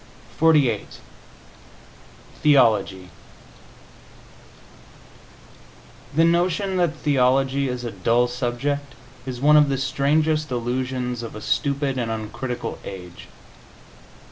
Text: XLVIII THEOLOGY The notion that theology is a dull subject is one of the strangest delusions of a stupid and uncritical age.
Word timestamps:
XLVIII 0.39 0.87
THEOLOGY 2.41 3.09
The 6.15 6.25
notion 6.25 6.77
that 6.77 6.95
theology 6.95 7.69
is 7.69 7.83
a 7.83 7.91
dull 7.91 8.27
subject 8.27 8.95
is 9.27 9.39
one 9.39 9.57
of 9.57 9.69
the 9.69 9.77
strangest 9.77 10.49
delusions 10.49 11.21
of 11.21 11.35
a 11.35 11.39
stupid 11.41 11.99
and 11.99 12.09
uncritical 12.09 12.79
age. 12.83 13.27